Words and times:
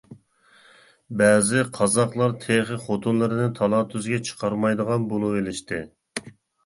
بەزى 1.19 1.61
قازاقلار 1.75 2.33
تېخى 2.45 2.79
خوتۇنلىرىنى 2.87 3.45
تالا-تۈزگە 3.61 4.19
چىقارمايدىغان 4.31 5.07
بولۇۋېلىشتى. 5.13 5.85